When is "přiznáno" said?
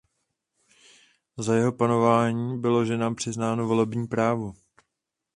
3.15-3.67